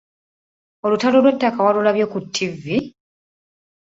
[0.85, 2.77] Olutalo lw’ettaka walulabye ku ttivvi?